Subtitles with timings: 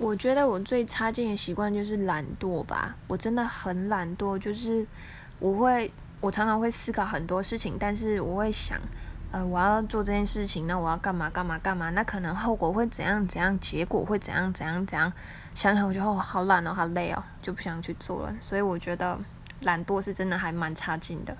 [0.00, 4.86] 我觉得我最差劲的习惯就是懒惰吧，我真的很懒惰，就是
[5.38, 5.92] 我会，
[6.22, 8.80] 我常常会思考很多事情，但是我会想，
[9.30, 15.12] 呃，我要做这件事情，那我要干嘛干嘛干嘛，那可能后果会怎样怎样，结果会怎样怎样怎样，
[15.54, 19.18] 想想我就哦好懒哦，好累哦，就不想去做了，所以我觉得
[19.60, 21.36] 懒惰是真的还蛮差劲的。